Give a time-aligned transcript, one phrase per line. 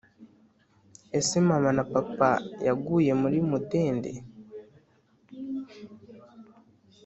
[1.19, 2.29] ese mama na papa
[2.65, 4.11] yaguye muri mudende